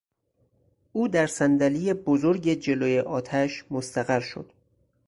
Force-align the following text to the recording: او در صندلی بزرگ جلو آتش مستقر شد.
او 0.91 1.07
در 1.07 1.27
صندلی 1.27 1.93
بزرگ 1.93 2.47
جلو 2.49 3.07
آتش 3.07 3.65
مستقر 3.71 4.19
شد. 4.19 4.51